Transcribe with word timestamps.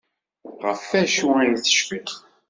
Ɣef 0.65 0.81
wacu 0.91 1.27
ay 1.41 1.51
tecfiḍ? 1.57 2.09